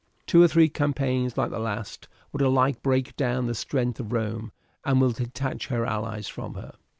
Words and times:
Two 0.25 0.41
or 0.41 0.47
three 0.47 0.67
campaigns 0.67 1.37
like 1.37 1.51
the 1.51 1.59
last 1.59 2.07
would 2.33 2.41
alike 2.41 2.81
break 2.81 3.15
down 3.17 3.45
the 3.45 3.53
strength 3.53 3.99
of 3.99 4.11
Rome, 4.11 4.51
and 4.83 4.99
will 4.99 5.11
detach 5.11 5.67
her 5.67 5.85
allies 5.85 6.27
from 6.27 6.55
her. 6.55 6.73